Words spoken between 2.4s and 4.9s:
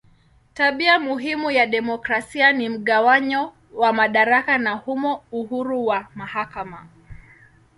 ni mgawanyo wa madaraka na